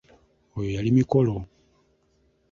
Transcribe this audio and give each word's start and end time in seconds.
Oyo 0.57 0.69
yali 0.77 0.91
Mikolo. 0.97 1.35